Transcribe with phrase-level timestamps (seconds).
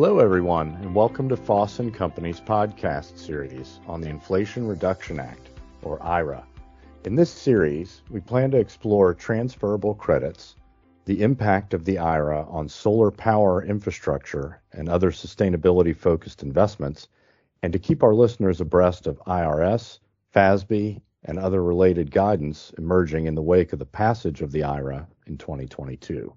[0.00, 5.50] Hello, everyone, and welcome to Foss & Company's podcast series on the Inflation Reduction Act,
[5.82, 6.42] or IRA.
[7.04, 10.56] In this series, we plan to explore transferable credits,
[11.04, 17.08] the impact of the IRA on solar power infrastructure and other sustainability-focused investments,
[17.62, 19.98] and to keep our listeners abreast of IRS,
[20.34, 25.06] FASB, and other related guidance emerging in the wake of the passage of the IRA
[25.26, 26.34] in 2022.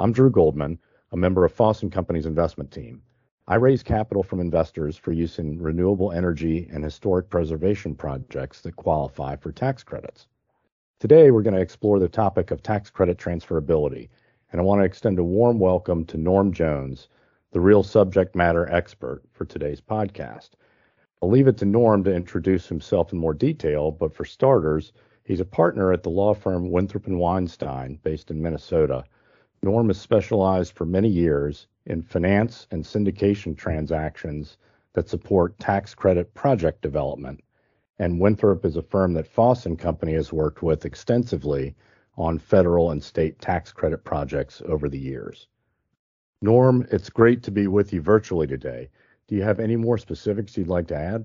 [0.00, 0.80] I'm Drew Goldman,
[1.12, 3.02] a member of Foss & Company's investment team.
[3.46, 8.76] I raise capital from investors for use in renewable energy and historic preservation projects that
[8.76, 10.26] qualify for tax credits.
[11.00, 14.08] Today, we're going to explore the topic of tax credit transferability,
[14.52, 17.08] and I want to extend a warm welcome to Norm Jones,
[17.50, 20.52] the real subject matter expert for today's podcast.
[21.22, 25.40] I'll leave it to Norm to introduce himself in more detail, but for starters, he's
[25.40, 29.04] a partner at the law firm Winthrop & Weinstine, based in Minnesota,
[29.64, 34.56] Norm has specialized for many years in finance and syndication transactions
[34.94, 37.42] that support tax credit project development,
[37.98, 41.76] and Winthrop is a firm that Foss & Company has worked with extensively
[42.16, 45.46] on federal and state tax credit projects over the years.
[46.42, 48.90] Norm, it's great to be with you virtually today.
[49.28, 51.24] Do you have any more specifics you'd like to add?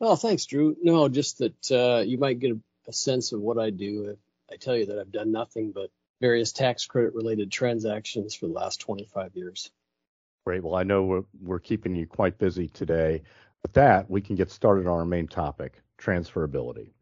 [0.00, 0.74] Well, thanks, Drew.
[0.82, 4.16] No, just that uh, you might get a, a sense of what I do
[4.50, 5.90] I tell you that I've done nothing but
[6.22, 9.70] various tax credit related transactions for the last 25 years.
[10.46, 10.62] Great.
[10.62, 13.22] Well, I know we're, we're keeping you quite busy today.
[13.62, 16.92] With that, we can get started on our main topic transferability.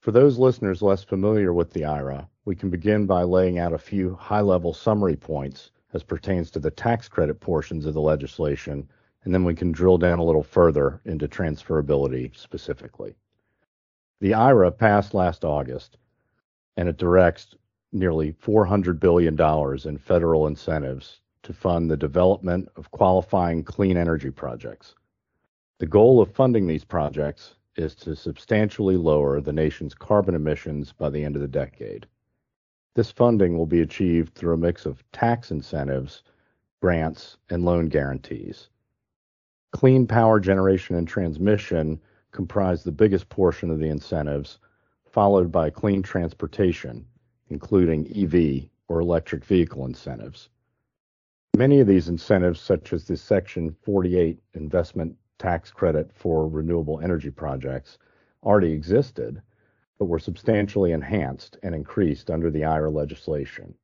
[0.00, 3.78] For those listeners less familiar with the IRA, we can begin by laying out a
[3.78, 8.86] few high level summary points as pertains to the tax credit portions of the legislation,
[9.24, 13.14] and then we can drill down a little further into transferability specifically.
[14.20, 15.96] The IRA passed last August,
[16.76, 17.54] and it directs
[17.92, 19.38] nearly $400 billion
[19.88, 24.94] in federal incentives to fund the development of qualifying clean energy projects.
[25.78, 31.10] The goal of funding these projects is to substantially lower the nation's carbon emissions by
[31.10, 32.06] the end of the decade.
[32.94, 36.22] This funding will be achieved through a mix of tax incentives,
[36.80, 38.68] grants, and loan guarantees.
[39.72, 42.00] Clean power generation and transmission
[42.30, 44.58] comprise the biggest portion of the incentives,
[45.06, 47.06] followed by clean transportation,
[47.52, 50.48] including EV or electric vehicle incentives.
[51.56, 57.30] Many of these incentives, such as the Section 48 investment tax credit for renewable energy
[57.30, 57.98] projects,
[58.42, 59.42] already existed,
[59.98, 63.74] but were substantially enhanced and increased under the IRA legislation.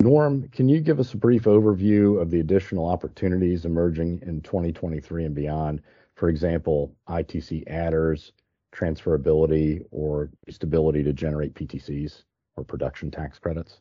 [0.00, 5.24] Norm, can you give us a brief overview of the additional opportunities emerging in 2023
[5.24, 5.80] and beyond?
[6.16, 8.32] For example, ITC adders,
[8.72, 12.24] transferability, or stability to generate PTCs?
[12.60, 13.80] Or production tax credits?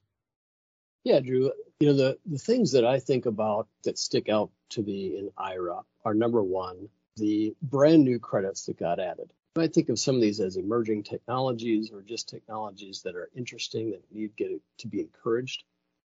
[1.03, 1.51] Yeah, Drew.
[1.79, 5.29] You know, the, the things that I think about that stick out to me in
[5.37, 9.31] IRA are number one, the brand new credits that got added.
[9.55, 13.91] I think of some of these as emerging technologies or just technologies that are interesting
[13.91, 15.63] that need get to be encouraged.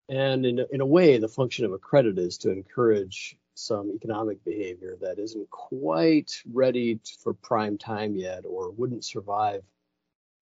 [0.08, 4.44] And in in a way, the function of a credit is to encourage some economic
[4.44, 9.62] behavior that isn't quite ready for prime time yet or wouldn't survive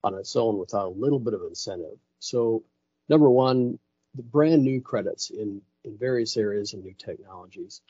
[0.05, 1.99] on its own without a little bit of incentive.
[2.23, 2.63] So,
[3.09, 3.81] number one,
[4.15, 7.81] the brand new credits in, in various areas and new technologies.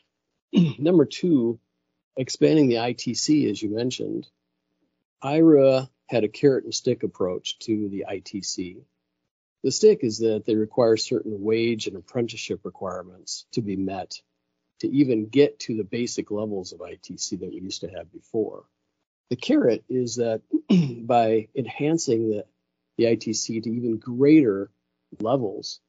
[0.79, 1.59] number two,
[2.17, 4.27] expanding the ITC, as you mentioned.
[5.21, 8.81] IRA had a carrot and stick approach to the ITC.
[9.63, 14.19] The stick is that they require certain wage and apprenticeship requirements to be met
[14.79, 18.63] to even get to the basic levels of ITC that we used to have before.
[19.29, 20.41] The carrot is that
[21.05, 22.45] by enhancing the
[22.97, 24.69] the ITC to even greater
[25.19, 25.79] levels.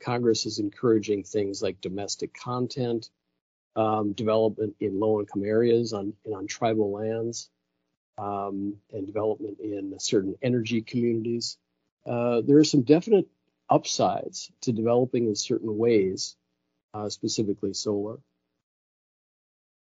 [0.00, 3.10] Congress is encouraging things like domestic content,
[3.74, 7.50] um, development in low income areas on, and on tribal lands,
[8.18, 11.58] um, and development in certain energy communities.
[12.06, 13.28] Uh, there are some definite
[13.68, 16.36] upsides to developing in certain ways,
[16.94, 18.18] uh, specifically solar.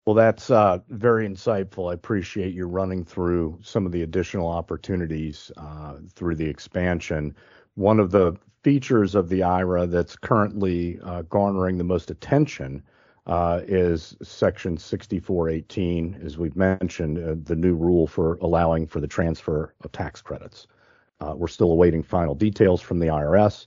[0.06, 1.90] Well, that's uh, very insightful.
[1.90, 7.34] I appreciate you running through some of the additional opportunities uh, through the expansion.
[7.74, 12.82] One of the features of the IRA that's currently uh, garnering the most attention
[13.26, 19.06] uh, is Section 6418, as we've mentioned, uh, the new rule for allowing for the
[19.08, 20.66] transfer of tax credits.
[21.20, 23.66] Uh, we're still awaiting final details from the IRS,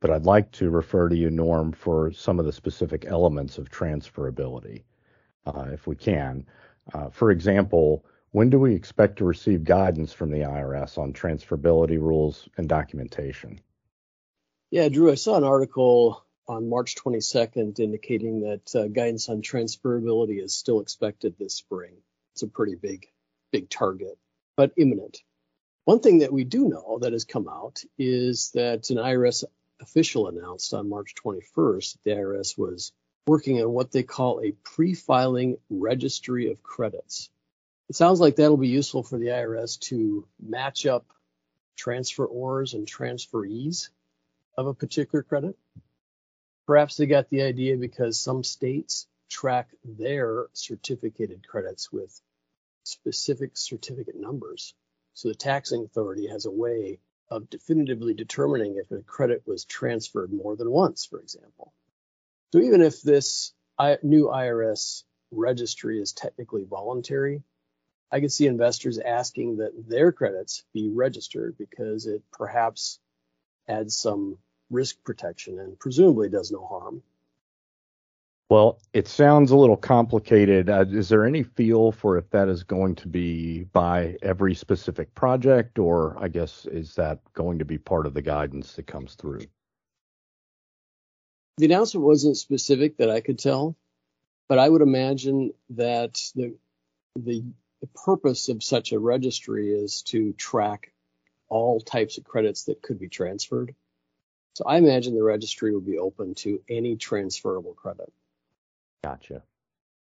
[0.00, 3.70] but I'd like to refer to you, Norm, for some of the specific elements of
[3.70, 4.82] transferability.
[5.46, 6.44] Uh, if we can.
[6.92, 12.00] Uh, for example, when do we expect to receive guidance from the IRS on transferability
[12.00, 13.60] rules and documentation?
[14.70, 20.42] Yeah, Drew, I saw an article on March 22nd indicating that uh, guidance on transferability
[20.42, 21.94] is still expected this spring.
[22.34, 23.06] It's a pretty big,
[23.52, 24.18] big target,
[24.56, 25.18] but imminent.
[25.84, 29.44] One thing that we do know that has come out is that an IRS
[29.80, 32.92] official announced on March 21st the IRS was
[33.26, 37.28] working on what they call a pre-filing registry of credits.
[37.88, 41.06] It sounds like that'll be useful for the IRS to match up
[41.76, 43.88] transferors and transferees
[44.56, 45.56] of a particular credit.
[46.66, 52.20] Perhaps they got the idea because some states track their certificated credits with
[52.84, 54.74] specific certificate numbers.
[55.14, 60.32] So the taxing authority has a way of definitively determining if a credit was transferred
[60.32, 61.72] more than once, for example.
[62.52, 63.52] So even if this
[64.02, 67.42] new IRS registry is technically voluntary,
[68.10, 73.00] I can see investors asking that their credits be registered because it perhaps
[73.68, 74.38] adds some
[74.70, 77.02] risk protection and presumably does no harm.
[78.48, 80.70] Well, it sounds a little complicated.
[80.70, 85.12] Uh, is there any feel for if that is going to be by every specific
[85.16, 89.16] project, or I guess is that going to be part of the guidance that comes
[89.16, 89.40] through?
[91.58, 93.76] The announcement wasn't specific that I could tell,
[94.48, 96.54] but I would imagine that the
[97.16, 97.44] the,
[97.94, 100.92] purpose of such a registry is to track
[101.48, 103.74] all types of credits that could be transferred.
[104.54, 108.12] So I imagine the registry will be open to any transferable credit.
[109.04, 109.44] Gotcha.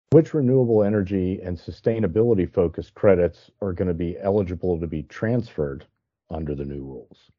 [0.09, 5.85] Which renewable energy and sustainability focused credits are going to be eligible to be transferred
[6.31, 7.29] under the new rules?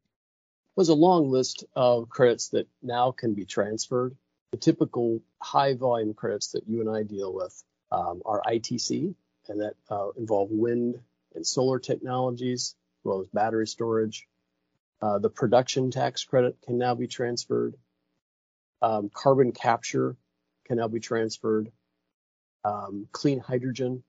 [0.78, 4.16] Was a long list of credits that now can be transferred.
[4.52, 9.12] The typical high volume credits that you and I deal with um, are ITC,
[9.48, 11.00] and that uh, involve wind
[11.34, 14.28] and solar technologies, as well as battery storage,
[15.02, 17.74] uh, the production tax credit can now be transferred.
[18.80, 20.14] Um, carbon capture
[20.64, 21.72] can now be transferred.
[22.62, 24.04] Um, clean hydrogen,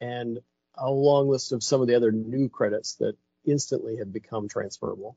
[0.00, 0.38] and
[0.76, 5.16] a long list of some of the other new credits that instantly have become transferable.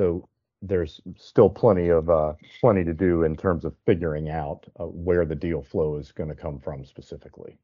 [0.00, 0.30] So
[0.62, 2.32] there's still plenty of uh,
[2.62, 6.30] plenty to do in terms of figuring out uh, where the deal flow is going
[6.30, 7.58] to come from specifically,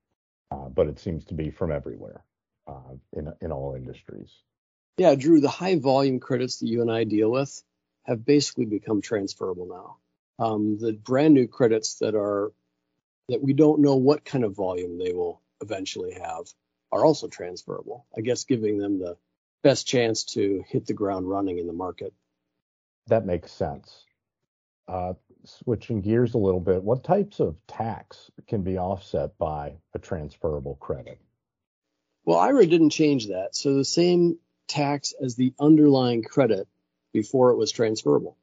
[0.51, 2.25] uh, but it seems to be from everywhere
[2.67, 4.31] uh, in in all industries.
[4.99, 7.63] Yeah, Drew, the high volume credits that you and I deal with
[8.03, 10.45] have basically become transferable now.
[10.45, 12.53] Um, the brand new credits that are
[13.31, 16.45] that we don't know what kind of volume they will eventually have
[16.93, 18.05] are also transferable.
[18.15, 19.17] I guess giving them the
[19.63, 22.13] best chance to hit the ground running in the market.
[23.09, 24.05] That makes sense.
[24.89, 25.15] Uh,
[25.45, 30.77] switching gears a little bit, what types of tax can be offset by a transferable
[30.77, 31.21] credit?
[32.25, 33.55] Well, IRA didn't change that.
[33.55, 34.39] So the same
[34.69, 36.67] tax as the underlying credit
[37.13, 38.37] before it was transferable.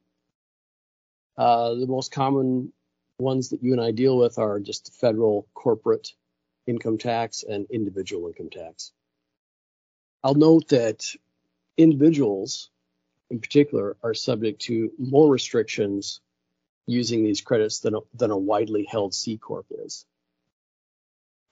[1.36, 2.72] Uh, the most common
[3.18, 6.12] ones that you and I deal with are just federal corporate
[6.66, 8.92] income tax and individual income tax.
[10.22, 11.04] I'll note that
[11.76, 12.70] individuals
[13.34, 16.20] in particular are subject to more restrictions
[16.86, 20.06] using these credits than a, than a widely held C Corp is.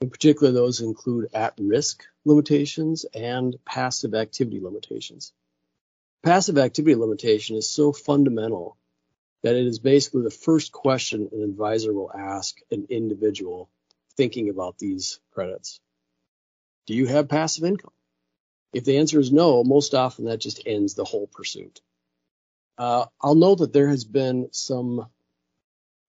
[0.01, 5.33] In particular, those include at-risk limitations and passive activity limitations.
[6.23, 8.77] Passive activity limitation is so fundamental
[9.43, 13.69] that it is basically the first question an advisor will ask an individual
[14.17, 15.81] thinking about these credits.
[16.87, 17.93] Do you have passive income?
[18.73, 21.81] If the answer is no, most often that just ends the whole pursuit.
[22.79, 25.07] Uh, I'll note that there has been some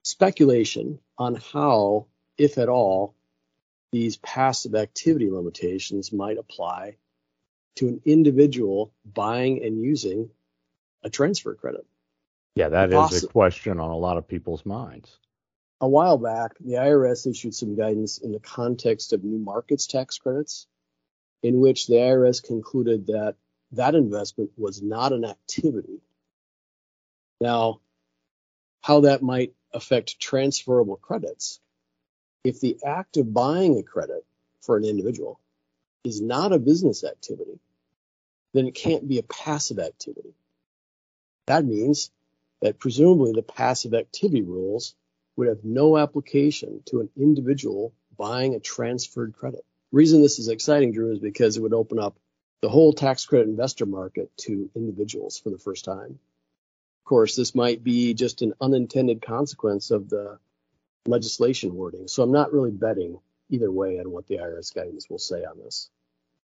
[0.03, 3.15] speculation on how, if at all,
[3.91, 6.97] these passive activity limitations might apply
[7.75, 10.29] to an individual buying and using
[11.03, 11.85] a transfer credit.
[12.55, 15.17] Yeah, that is a question on a lot of people's minds.
[15.81, 20.17] A while back, the IRS issued some guidance in the context of new markets tax
[20.17, 20.67] credits,
[21.43, 23.35] in which the IRS concluded that
[23.73, 26.01] that investment was not an activity.
[27.41, 27.81] Now,
[28.81, 31.59] how that might affect transferable credits
[32.43, 34.25] if the act of buying a credit
[34.61, 35.39] for an individual
[36.03, 37.59] is not a business activity,
[38.53, 40.33] then it can't be a passive activity.
[41.47, 42.11] That means
[42.61, 44.95] that presumably the passive activity rules
[45.35, 49.65] would have no application to an individual buying a transferred credit.
[49.93, 52.17] Reason this is exciting, Drew, is because it would open up
[52.61, 56.17] the whole tax credit investor market to individuals for the first time.
[57.01, 60.39] Of course, this might be just an unintended consequence of the
[61.05, 62.07] legislation wording.
[62.07, 63.19] So I'm not really betting
[63.49, 65.91] either way on what the IRS guidance will say on this.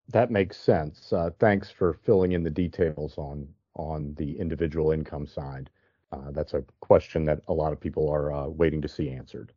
[0.09, 1.13] That makes sense.
[1.13, 5.69] Uh, thanks for filling in the details on on the individual income side.
[6.11, 9.53] Uh, that's a question that a lot of people are uh, waiting to see answered.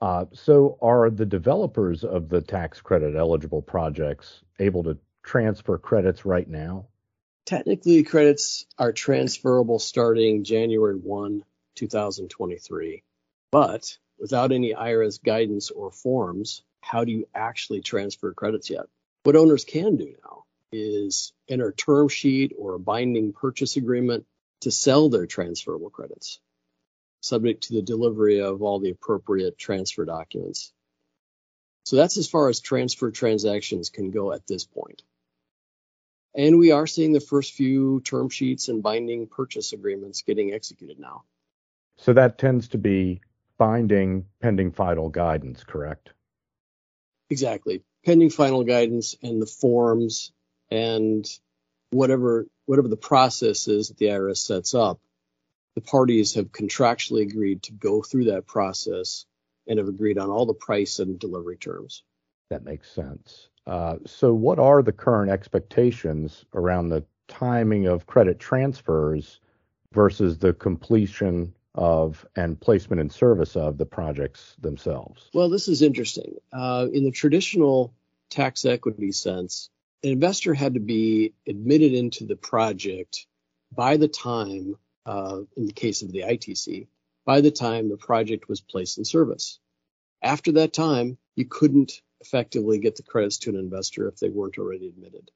[0.00, 6.24] Uh, so, are the developers of the tax credit eligible projects able to transfer credits
[6.24, 6.86] right now?
[7.46, 11.42] Technically, credits are transferable starting January 1,
[11.74, 13.02] 2023.
[13.50, 18.86] But without any IRS guidance or forms, how do you actually transfer credits yet?
[19.24, 24.26] What owners can do now is enter a term sheet or a binding purchase agreement
[24.60, 26.40] to sell their transferable credits,
[27.20, 30.72] subject to the delivery of all the appropriate transfer documents.
[31.84, 35.02] So that's as far as transfer transactions can go at this point.
[36.34, 40.98] And we are seeing the first few term sheets and binding purchase agreements getting executed
[40.98, 41.24] now.
[41.96, 43.22] So that tends to be
[43.56, 46.10] binding pending final guidance, correct?
[47.30, 47.82] Exactly.
[48.04, 50.32] Pending final guidance and the forms
[50.70, 51.26] and
[51.90, 55.00] whatever whatever the process is that the IRS sets up,
[55.78, 59.26] the parties have contractually agreed to go through that process
[59.68, 62.02] and have agreed on all the price and delivery terms.
[62.50, 63.48] That makes sense.
[63.64, 69.38] Uh, so, what are the current expectations around the timing of credit transfers
[69.92, 75.30] versus the completion of and placement in service of the projects themselves?
[75.32, 76.38] Well, this is interesting.
[76.52, 77.94] Uh, in the traditional
[78.30, 79.70] tax equity sense,
[80.02, 83.26] an investor had to be admitted into the project
[83.70, 84.76] by the time,
[85.08, 86.86] Uh, in the case of the ITC,
[87.24, 89.58] by the time the project was placed in service.
[90.22, 94.58] After that time, you couldn't effectively get the credits to an investor if they weren't
[94.58, 95.30] already admitted.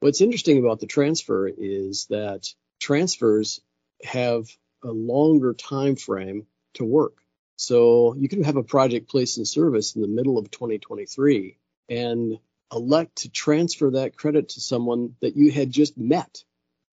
[0.00, 2.48] What's interesting about the transfer is that
[2.80, 3.60] transfers
[4.02, 4.48] have
[4.82, 7.14] a longer time frame to work.
[7.54, 12.40] So you can have a project placed in service in the middle of 2023 and
[12.72, 16.42] elect to transfer that credit to someone that you had just met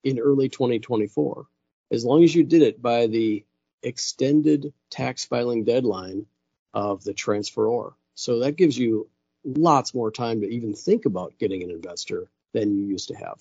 [0.04, 1.48] in early 2024.
[1.92, 3.46] As long as you did it by the
[3.84, 6.26] extended tax filing deadline
[6.74, 7.94] of the transferor.
[8.16, 9.08] So that gives you
[9.44, 13.40] lots more time to even think about getting an investor than you used to have.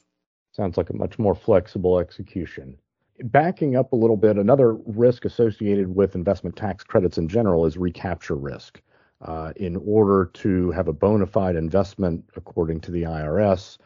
[0.53, 2.79] Sounds like a much more flexible execution.
[3.21, 7.77] Backing up a little bit, another risk associated with investment tax credits in general is
[7.77, 8.81] recapture risk.
[9.21, 13.79] Uh, in order to have a bona fide investment, according to the IRS,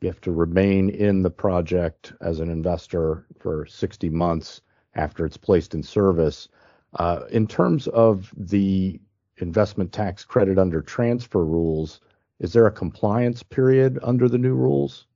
[0.00, 4.60] you have to remain in the project as an investor for 60 months
[4.94, 6.48] after it's placed in service.
[6.94, 9.00] Uh, in terms of the
[9.38, 12.00] investment tax credit under transfer rules,
[12.38, 15.06] is there a compliance period under the new rules?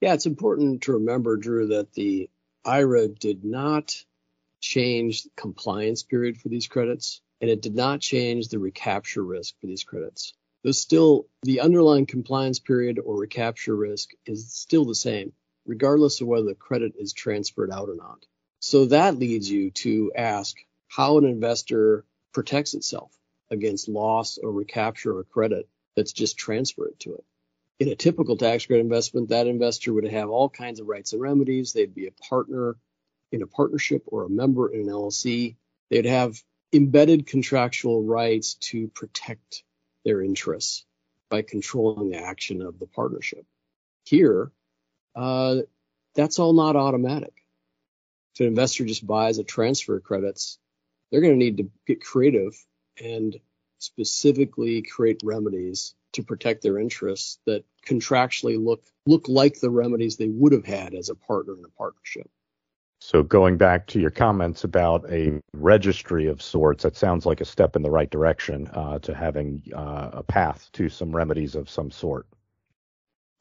[0.00, 2.30] Yeah, it's important to remember, Drew, that the
[2.64, 3.94] IRA did not
[4.60, 9.66] change compliance period for these credits, and it did not change the recapture risk for
[9.66, 10.34] these credits.
[10.64, 15.34] There's still the underlying compliance period or recapture risk is still the same,
[15.66, 18.24] regardless of whether the credit is transferred out or not.
[18.60, 20.56] So that leads you to ask
[20.88, 23.12] how an investor protects itself
[23.50, 27.24] against loss or recapture of credit that's just transferred to it.
[27.78, 31.20] In a typical tax credit investment, that investor would have all kinds of rights and
[31.20, 31.74] remedies.
[31.74, 32.76] They'd be a partner
[33.32, 35.56] in a partnership or a member in an LLC.
[35.90, 36.42] They'd have
[36.72, 39.62] embedded contractual rights to protect
[40.04, 40.84] their interests
[41.30, 43.44] by controlling the action of the partnership.
[44.04, 44.50] Here,
[45.16, 45.58] uh,
[46.14, 47.34] that's all not automatic.
[48.34, 50.58] If an investor just buys a transfer credits,
[51.10, 52.54] they're going to need to get creative
[53.02, 53.38] and
[53.78, 60.28] specifically create remedies to protect their interests that contractually look look like the remedies they
[60.28, 62.30] would have had as a partner in a partnership.
[63.00, 67.44] So going back to your comments about a registry of sorts, that sounds like a
[67.44, 71.68] step in the right direction uh, to having uh, a path to some remedies of
[71.68, 72.26] some sort.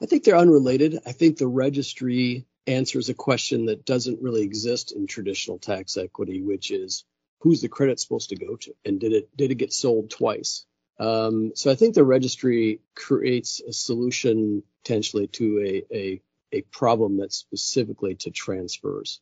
[0.01, 0.99] I think they're unrelated.
[1.05, 6.41] I think the registry answers a question that doesn't really exist in traditional tax equity,
[6.41, 7.05] which is
[7.39, 10.65] who's the credit supposed to go to, and did it did it get sold twice?
[10.99, 17.17] Um, so I think the registry creates a solution potentially to a, a, a problem
[17.17, 19.19] that's specifically to transfers.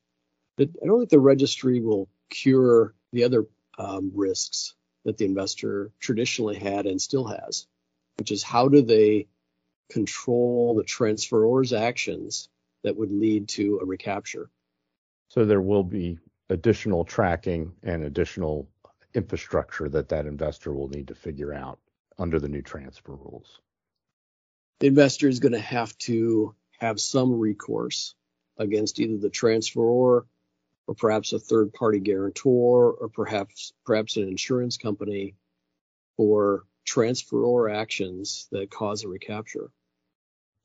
[0.62, 3.46] I don't think the registry will cure the other
[3.78, 4.76] um, risks
[5.06, 7.68] that the investor traditionally had and still has,
[8.18, 9.28] which is how do they
[9.90, 12.50] control the transferor's actions
[12.84, 14.50] that would lead to a recapture?
[15.30, 18.68] So there will be additional tracking and additional
[19.14, 21.80] infrastructure that that investor will need to figure out
[22.18, 23.60] under the new transfer rules.
[24.80, 28.16] The investor is going to have to have some recourse
[28.58, 30.26] against either the transferor
[30.92, 35.36] or perhaps a third party guarantor or perhaps perhaps an insurance company
[36.18, 39.72] for transferor actions that cause a recapture.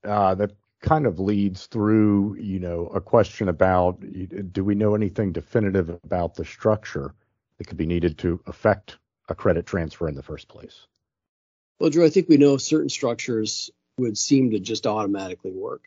[0.03, 0.51] Uh, that
[0.83, 4.03] kind of leads through, you know, a question about
[4.53, 7.15] do we know anything definitive about the structure
[7.59, 10.89] that could be needed to affect a credit transfer in the first place?
[11.79, 15.85] Well, Drew, I think we know certain structures would seem to just automatically work.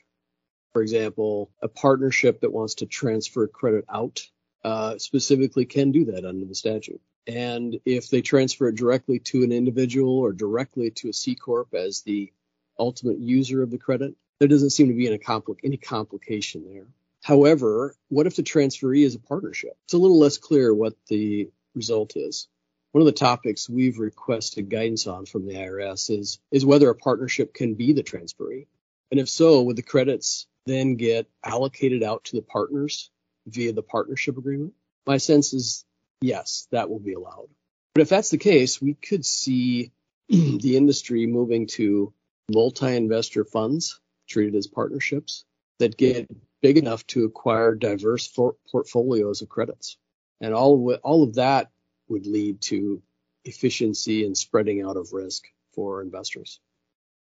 [0.73, 4.21] For example, a partnership that wants to transfer credit out
[4.63, 7.01] uh, specifically can do that under the statute.
[7.27, 11.73] And if they transfer it directly to an individual or directly to a C corp
[11.73, 12.31] as the
[12.77, 16.87] ultimate user of the credit, there doesn't seem to be any, compli- any complication there.
[17.21, 19.77] However, what if the transferee is a partnership?
[19.85, 22.47] It's a little less clear what the result is.
[22.91, 26.95] One of the topics we've requested guidance on from the IRS is, is whether a
[26.95, 28.65] partnership can be the transferee.
[29.11, 33.09] And if so, would the credits then get allocated out to the partners
[33.47, 34.73] via the partnership agreement?
[35.07, 35.85] My sense is
[36.21, 37.49] yes, that will be allowed.
[37.93, 39.91] But if that's the case, we could see
[40.29, 42.13] the industry moving to
[42.51, 45.45] multi investor funds treated as partnerships
[45.79, 46.29] that get
[46.61, 49.97] big enough to acquire diverse for- portfolios of credits.
[50.41, 51.71] And all of, all of that
[52.07, 53.01] would lead to
[53.45, 56.59] efficiency and spreading out of risk for investors.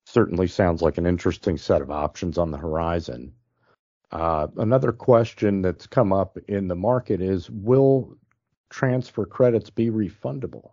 [0.07, 3.35] Certainly sounds like an interesting set of options on the horizon.
[4.11, 8.17] Uh, another question that's come up in the market is Will
[8.71, 10.71] transfer credits be refundable?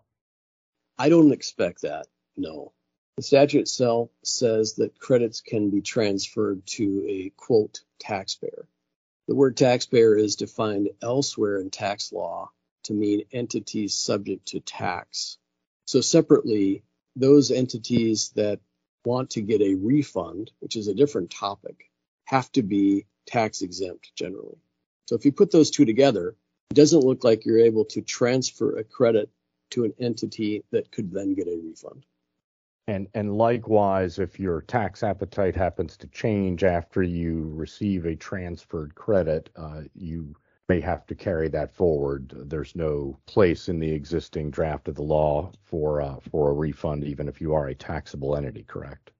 [0.98, 2.06] I don't expect that,
[2.38, 2.74] no.
[3.18, 8.68] The statute itself says that credits can be transferred to a quote taxpayer.
[9.28, 12.52] The word taxpayer is defined elsewhere in tax law
[12.84, 15.38] to mean entities subject to tax.
[15.86, 16.84] So separately,
[17.16, 18.60] those entities that
[19.06, 21.90] want to get a refund, which is a different topic,
[22.26, 24.58] have to be tax exempt generally.
[25.08, 26.36] So if you put those two together,
[26.72, 29.30] it doesn't look like you're able to transfer a credit
[29.72, 32.06] to an entity that could then get a refund.
[32.88, 38.94] And and likewise, if your tax appetite happens to change after you receive a transferred
[38.96, 40.36] credit, uh, you
[40.69, 42.32] may have to carry that forward.
[42.49, 47.04] There's no place in the existing draft of the law for uh, for a refund,
[47.04, 48.63] even if you are a taxable entity.
[48.63, 49.12] Correct?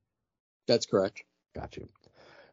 [0.68, 1.24] That's correct.
[1.54, 1.88] Got you.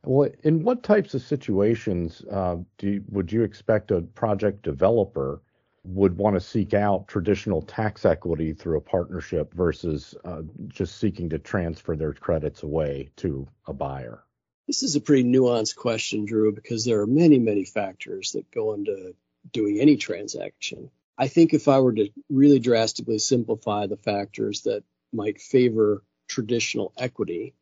[0.04, 5.42] Well, in what types of situations uh, do you, would you expect a project developer
[5.84, 11.28] would want to seek out traditional tax equity through a partnership versus uh, just seeking
[11.30, 14.24] to transfer their credits away to a buyer?
[14.70, 18.72] This is a pretty nuanced question, Drew, because there are many, many factors that go
[18.72, 19.16] into
[19.52, 20.92] doing any transaction.
[21.18, 26.92] I think if I were to really drastically simplify the factors that might favor traditional
[26.96, 27.52] equity,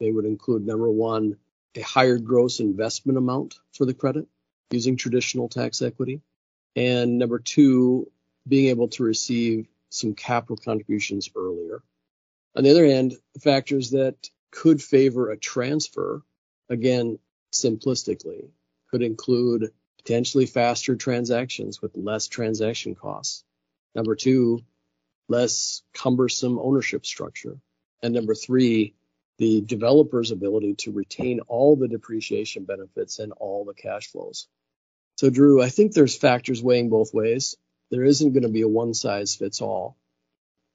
[0.00, 1.38] they would include number one,
[1.76, 4.26] a higher gross investment amount for the credit
[4.70, 6.20] using traditional tax equity.
[6.76, 8.12] And number two,
[8.46, 11.82] being able to receive some capital contributions earlier.
[12.54, 16.22] On the other hand, factors that could favor a transfer,
[16.70, 17.18] again,
[17.52, 18.48] simplistically,
[18.90, 23.44] could include potentially faster transactions with less transaction costs.
[23.94, 24.62] Number two,
[25.28, 27.58] less cumbersome ownership structure.
[28.02, 28.94] And number three,
[29.38, 34.48] the developer's ability to retain all the depreciation benefits and all the cash flows.
[35.16, 37.56] So, Drew, I think there's factors weighing both ways.
[37.90, 39.96] There isn't going to be a one size fits all.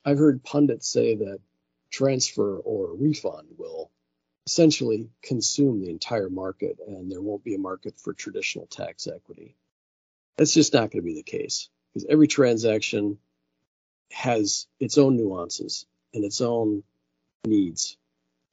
[0.03, 1.39] I've heard pundits say that
[1.89, 3.91] transfer or refund will
[4.45, 9.55] essentially consume the entire market and there won't be a market for traditional tax equity.
[10.37, 13.17] That's just not going to be the case because every transaction
[14.11, 16.83] has its own nuances and its own
[17.45, 17.97] needs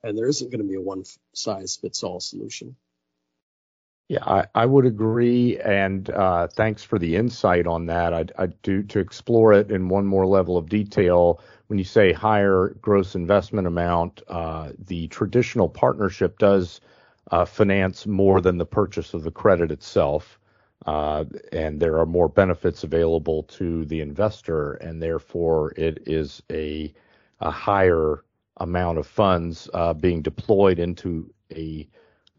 [0.02, 2.76] and there isn't going to be a one size fits all solution.
[4.12, 8.12] Yeah, I, I would agree, and uh, thanks for the insight on that.
[8.12, 11.40] I, I do to explore it in one more level of detail.
[11.68, 16.82] When you say higher gross investment amount, uh, the traditional partnership does
[17.30, 20.38] uh, finance more than the purchase of the credit itself,
[20.84, 26.92] uh, and there are more benefits available to the investor, and therefore it is a,
[27.40, 28.22] a higher
[28.58, 31.88] amount of funds uh, being deployed into a,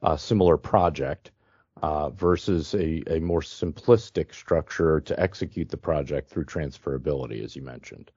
[0.03, 1.31] a similar project
[1.81, 7.61] uh, versus a, a, more simplistic structure to execute the project through transferability, as you
[7.61, 8.11] mentioned.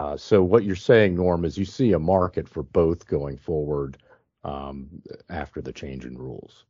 [0.00, 3.98] Uh, so what you're saying, Norm, is you see a market for both going forward
[4.42, 6.64] um, after the change in rules.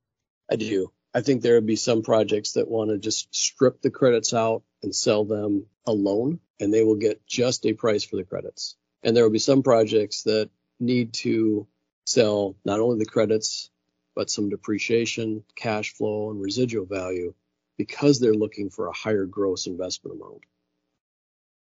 [0.50, 0.92] I do.
[1.14, 4.62] I think there would be some projects that want to just strip the credits out
[4.82, 8.76] and sell them alone, and they will get just a price for the credits.
[9.02, 11.66] And there will be some projects that need to
[12.04, 13.70] sell not only the credits,
[14.14, 17.34] but some depreciation, cash flow, and residual value
[17.78, 20.42] because they're looking for a higher gross investment amount.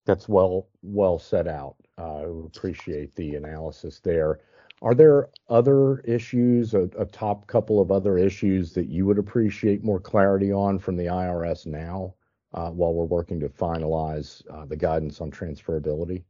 [0.06, 1.76] That's well well set out.
[1.98, 4.40] I uh, appreciate the analysis there.
[4.82, 9.84] Are there other issues, a, a, top couple of other issues that you would appreciate
[9.84, 12.16] more clarity on from the IRS now
[12.54, 16.24] uh, while we're working to finalize uh, the guidance on transferability?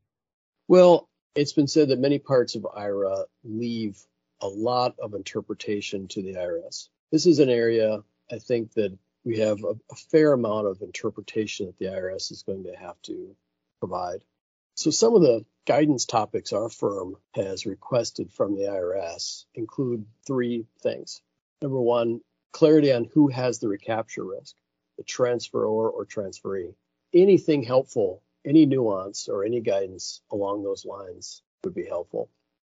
[0.68, 4.00] Well, it's been said that many parts of IRA leave
[4.42, 6.90] a lot of interpretation to the IRS.
[7.12, 11.66] This is an area I think that we have a, a fair amount of interpretation
[11.66, 13.36] that the IRS is going to have to
[13.80, 14.24] provide.
[14.76, 20.68] So some of the guidance topics our firm has requested from the IRS include three
[20.82, 21.22] things.
[21.62, 22.22] Number one,
[22.54, 24.56] clarity on who has the recapture risk,
[24.98, 26.74] the transferor or transferee.
[27.14, 32.30] Anything helpful, any nuance or any guidance along those lines would be helpful.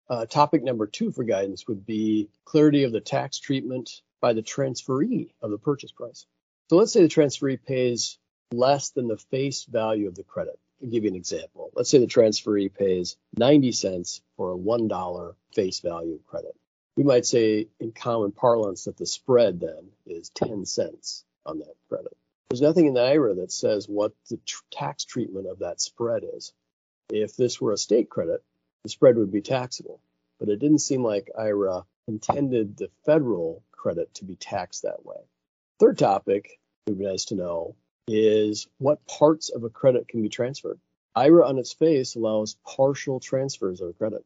[0.08, 4.42] Uh, topic number two for guidance would be clarity of the tax treatment by the
[4.42, 6.26] transferee of the purchase price.
[6.70, 8.18] So let's say the transferee pays
[8.52, 10.58] less than the face value of the credit.
[10.82, 11.70] I'll give you an example.
[11.74, 16.54] Let's say the transferee pays 90 cents for a $1 face value credit.
[16.96, 21.74] We might say in common parlance that the spread then is 10 cents on that
[21.88, 22.16] credit.
[22.48, 26.22] There's nothing in the IRA that says what the tr- tax treatment of that spread
[26.36, 26.52] is.
[27.10, 28.42] If this were a state credit,
[28.82, 30.00] the spread would be taxable.
[30.38, 35.16] But it didn't seem like IRA intended the federal credit to be taxed that way.
[35.78, 37.76] Third topic, it would be nice to know,
[38.08, 40.78] is what parts of a credit can be transferred.
[41.14, 44.24] IRA on its face allows partial transfers of a credit.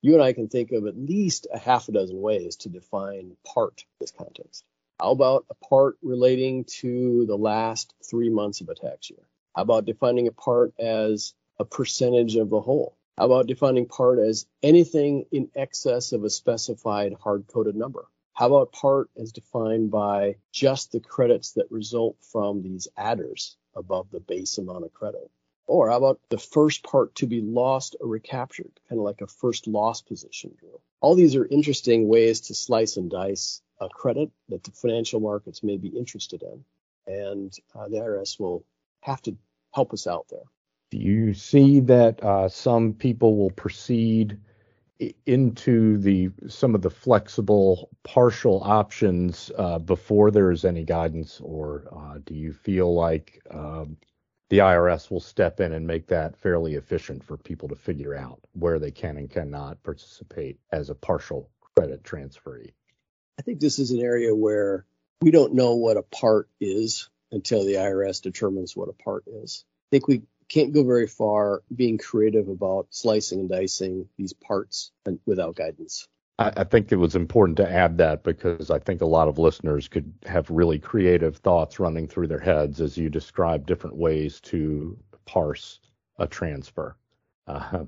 [0.00, 3.36] You and I can think of at least a half a dozen ways to define
[3.44, 4.64] part in this context.
[5.00, 9.26] How about a part relating to the last three months of a tax year?
[9.54, 12.96] How about defining a part as a percentage of the whole?
[13.16, 18.08] How about defining part as anything in excess of a specified hard coded number?
[18.32, 24.10] How about part as defined by just the credits that result from these adders above
[24.10, 25.30] the base amount of credit?
[25.68, 29.28] Or how about the first part to be lost or recaptured, kind of like a
[29.28, 30.82] first loss position drill?
[31.00, 35.62] All these are interesting ways to slice and dice a credit that the financial markets
[35.62, 36.64] may be interested in.
[37.06, 38.64] And uh, the IRS will
[39.02, 39.36] have to
[39.70, 40.44] help us out there.
[40.94, 44.38] Do you see that uh, some people will proceed
[45.26, 51.88] into the some of the flexible partial options uh, before there is any guidance, or
[51.90, 53.96] uh, do you feel like um,
[54.50, 58.38] the IRS will step in and make that fairly efficient for people to figure out
[58.52, 62.70] where they can and cannot participate as a partial credit transferee?
[63.36, 64.86] I think this is an area where
[65.20, 69.64] we don't know what a part is until the IRS determines what a part is.
[69.66, 74.92] I think we can't go very far being creative about slicing and dicing these parts
[75.26, 76.08] without guidance.
[76.38, 79.38] I, I think it was important to add that because I think a lot of
[79.38, 84.40] listeners could have really creative thoughts running through their heads as you describe different ways
[84.42, 85.80] to parse
[86.18, 86.96] a transfer.
[87.46, 87.84] Uh,